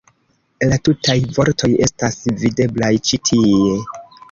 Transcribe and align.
La 0.71 0.79
tutaj 0.89 1.17
vortoj 1.35 1.69
estas 1.89 2.19
videblaj 2.47 2.93
ĉi 3.11 3.23
tie. 3.31 3.79